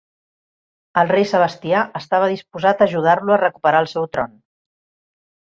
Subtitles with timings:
[1.01, 4.35] El rei Sebastià estava disposat a ajudar-lo a recuperar el seu tron.